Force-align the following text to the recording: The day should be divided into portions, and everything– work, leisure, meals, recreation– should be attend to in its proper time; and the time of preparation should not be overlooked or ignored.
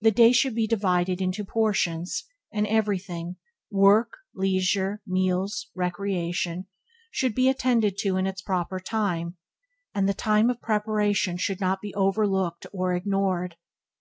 The 0.00 0.10
day 0.10 0.32
should 0.32 0.56
be 0.56 0.66
divided 0.66 1.20
into 1.20 1.44
portions, 1.44 2.24
and 2.52 2.66
everything– 2.66 3.36
work, 3.70 4.14
leisure, 4.34 5.00
meals, 5.06 5.70
recreation– 5.76 6.66
should 7.12 7.32
be 7.32 7.48
attend 7.48 7.84
to 7.96 8.16
in 8.16 8.26
its 8.26 8.42
proper 8.42 8.80
time; 8.80 9.36
and 9.94 10.08
the 10.08 10.14
time 10.14 10.50
of 10.50 10.60
preparation 10.60 11.36
should 11.36 11.60
not 11.60 11.80
be 11.80 11.94
overlooked 11.94 12.66
or 12.72 12.92
ignored. 12.96 13.54